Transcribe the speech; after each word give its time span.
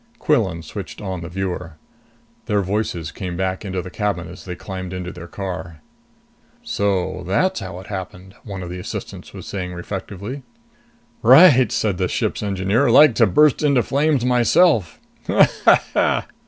Quillan 0.17 0.63
switched 0.63 0.99
on 0.99 1.21
the 1.21 1.29
viewer. 1.29 1.73
Their 2.47 2.61
voices 2.63 3.11
came 3.11 3.37
back 3.37 3.63
into 3.63 3.83
the 3.83 3.91
cabin 3.91 4.27
as 4.29 4.45
they 4.45 4.55
climbed 4.55 4.93
into 4.93 5.11
their 5.11 5.27
car. 5.27 5.81
"So 6.63 7.23
that's 7.27 7.59
how 7.59 7.79
it 7.81 7.85
happened," 7.85 8.33
one 8.43 8.63
of 8.63 8.71
the 8.71 8.79
assistants 8.79 9.31
was 9.31 9.45
saying 9.45 9.73
reflectively. 9.75 10.41
"Right," 11.21 11.71
said 11.71 11.99
the 11.99 12.07
ship's 12.07 12.41
engineer. 12.41 12.89
"Like 12.89 13.13
to 13.13 13.27
burst 13.27 13.61
into 13.61 13.83
flames 13.83 14.25
myself." 14.25 14.99
"Ha 15.27 15.47
ha 15.65 15.83
ha!" 15.93 16.25